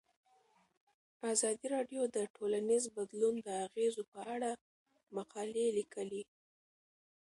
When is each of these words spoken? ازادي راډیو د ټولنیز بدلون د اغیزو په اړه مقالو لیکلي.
ازادي 1.33 1.67
راډیو 1.75 2.01
د 2.15 2.17
ټولنیز 2.35 2.83
بدلون 2.95 3.35
د 3.47 3.49
اغیزو 3.65 4.03
په 4.13 4.19
اړه 4.33 4.51
مقالو 5.15 5.65
لیکلي. 5.77 6.23